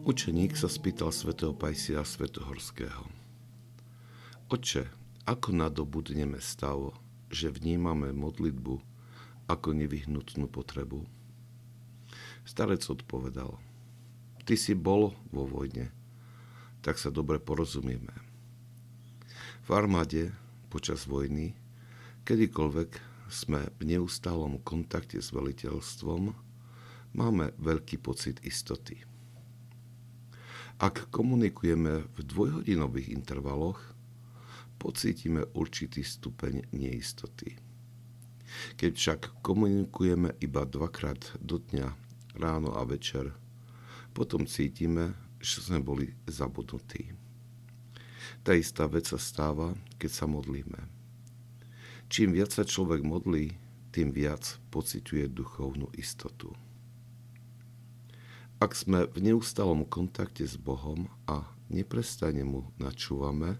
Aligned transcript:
Učeník 0.00 0.56
sa 0.56 0.64
spýtal 0.64 1.12
svätého 1.12 1.52
Pajsia 1.52 2.00
Svetohorského. 2.00 3.04
Oče, 4.48 4.88
ako 5.28 5.52
nadobudneme 5.52 6.40
stav, 6.40 6.96
že 7.28 7.52
vnímame 7.52 8.08
modlitbu 8.16 8.80
ako 9.44 9.68
nevyhnutnú 9.76 10.48
potrebu? 10.48 11.04
Starec 12.48 12.80
odpovedal, 12.88 13.60
ty 14.48 14.56
si 14.56 14.72
bol 14.72 15.12
vo 15.28 15.44
vojne, 15.44 15.92
tak 16.80 16.96
sa 16.96 17.12
dobre 17.12 17.36
porozumieme. 17.36 18.16
V 19.68 19.76
armáde 19.76 20.32
počas 20.72 21.04
vojny, 21.04 21.52
kedykoľvek 22.24 22.90
sme 23.28 23.68
v 23.76 23.82
neustálom 23.84 24.64
kontakte 24.64 25.20
s 25.20 25.28
veliteľstvom, 25.28 26.32
máme 27.12 27.52
veľký 27.60 28.00
pocit 28.00 28.40
istoty. 28.48 29.19
Ak 30.80 31.12
komunikujeme 31.12 32.08
v 32.08 32.18
dvojhodinových 32.24 33.12
intervaloch, 33.12 33.76
pocítime 34.80 35.44
určitý 35.52 36.00
stupeň 36.00 36.72
neistoty. 36.72 37.60
Keď 38.80 38.92
však 38.96 39.20
komunikujeme 39.44 40.32
iba 40.40 40.64
dvakrát 40.64 41.36
do 41.36 41.60
dňa, 41.60 41.92
ráno 42.40 42.72
a 42.72 42.88
večer, 42.88 43.28
potom 44.16 44.48
cítime, 44.48 45.12
že 45.36 45.60
sme 45.60 45.84
boli 45.84 46.16
zabudnutí. 46.24 47.12
Tá 48.40 48.56
istá 48.56 48.88
vec 48.88 49.04
sa 49.04 49.20
stáva, 49.20 49.76
keď 50.00 50.10
sa 50.16 50.24
modlíme. 50.24 50.80
Čím 52.08 52.32
viac 52.40 52.56
sa 52.56 52.64
človek 52.64 53.04
modlí, 53.04 53.52
tým 53.92 54.16
viac 54.16 54.56
pociťuje 54.72 55.28
duchovnú 55.28 55.92
istotu. 55.92 56.56
Ak 58.60 58.76
sme 58.76 59.08
v 59.08 59.24
neustálom 59.24 59.88
kontakte 59.88 60.44
s 60.44 60.60
Bohom 60.60 61.08
a 61.24 61.48
neprestane 61.72 62.44
mu 62.44 62.68
načúvame, 62.76 63.56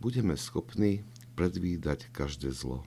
budeme 0.00 0.40
schopní 0.40 1.04
predvídať 1.36 2.08
každé 2.16 2.48
zlo. 2.48 2.80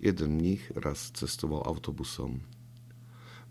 Jeden 0.00 0.40
mních 0.40 0.72
raz 0.72 1.12
cestoval 1.12 1.68
autobusom. 1.68 2.40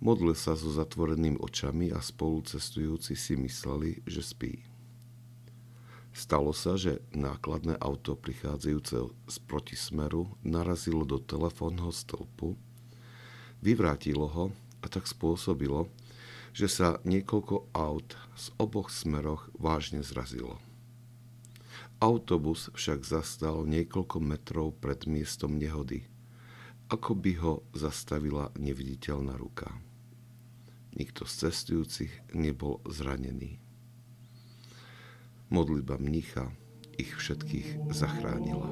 Modlil 0.01 0.33
sa 0.33 0.57
so 0.57 0.73
zatvorenými 0.73 1.37
očami 1.37 1.93
a 1.93 2.01
spolucestujúci 2.01 3.13
si 3.13 3.37
mysleli, 3.37 4.01
že 4.09 4.25
spí. 4.25 4.65
Stalo 6.17 6.49
sa, 6.49 6.81
že 6.81 7.05
nákladné 7.13 7.77
auto 7.77 8.17
prichádzajúce 8.17 8.97
z 9.29 9.37
protismeru 9.45 10.33
narazilo 10.41 11.05
do 11.05 11.21
telefónneho 11.21 11.93
stĺpu, 11.93 12.57
vyvrátilo 13.61 14.25
ho 14.25 14.45
a 14.81 14.89
tak 14.89 15.05
spôsobilo, 15.05 15.93
že 16.53 16.69
sa 16.69 17.01
niekoľko 17.01 17.73
aut 17.73 18.13
z 18.37 18.45
oboch 18.61 18.93
smeroch 18.93 19.49
vážne 19.57 20.05
zrazilo. 20.05 20.61
Autobus 21.97 22.69
však 22.77 23.01
zastal 23.01 23.65
niekoľko 23.65 24.17
metrov 24.21 24.77
pred 24.77 25.09
miestom 25.09 25.57
nehody, 25.57 26.05
ako 26.93 27.17
by 27.17 27.31
ho 27.41 27.53
zastavila 27.73 28.53
neviditeľná 28.53 29.33
ruka. 29.33 29.73
Nikto 30.93 31.25
z 31.25 31.49
cestujúcich 31.49 32.13
nebol 32.37 32.85
zranený. 32.85 33.57
Modlitba 35.49 35.97
mnicha 35.97 36.53
ich 37.01 37.17
všetkých 37.17 37.89
zachránila. 37.89 38.69